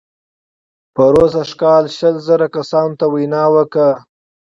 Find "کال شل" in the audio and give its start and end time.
1.61-2.15